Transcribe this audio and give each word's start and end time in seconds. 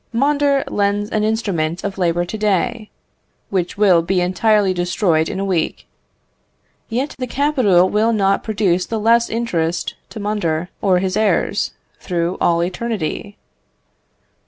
Mondor 0.11 0.63
lends 0.67 1.11
an 1.11 1.23
instrument 1.23 1.83
of 1.83 1.99
labour 1.99 2.25
to 2.25 2.35
day, 2.35 2.89
which 3.51 3.77
will 3.77 4.01
be 4.01 4.19
entirely 4.19 4.73
destroyed 4.73 5.29
in 5.29 5.39
a 5.39 5.45
week, 5.45 5.85
yet 6.89 7.13
the 7.19 7.27
capital 7.27 7.87
will 7.87 8.11
not 8.11 8.43
produce 8.43 8.87
the 8.87 8.99
less 8.99 9.29
interest 9.29 9.93
to 10.09 10.19
Mondor 10.19 10.69
or 10.81 10.97
his 10.97 11.15
heirs, 11.15 11.73
through 11.99 12.35
all 12.41 12.63
eternity. 12.63 13.37